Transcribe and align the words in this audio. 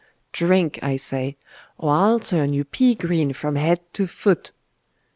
Drink, 0.31 0.79
I 0.81 0.95
say, 0.95 1.37
or 1.77 1.93
I'll 1.93 2.19
turn 2.19 2.53
you 2.53 2.63
pea 2.65 2.95
green 2.95 3.33
from 3.33 3.55
head 3.55 3.81
to 3.93 4.07
foot! 4.07 4.51